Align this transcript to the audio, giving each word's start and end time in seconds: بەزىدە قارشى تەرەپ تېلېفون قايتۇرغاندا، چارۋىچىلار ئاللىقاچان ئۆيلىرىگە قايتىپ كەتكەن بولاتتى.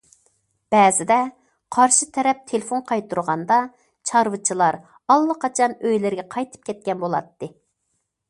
بەزىدە 0.75 1.17
قارشى 1.75 2.07
تەرەپ 2.17 2.39
تېلېفون 2.51 2.81
قايتۇرغاندا، 2.91 3.59
چارۋىچىلار 4.11 4.77
ئاللىقاچان 5.15 5.75
ئۆيلىرىگە 5.89 6.27
قايتىپ 6.37 6.67
كەتكەن 6.71 7.05
بولاتتى. 7.05 7.51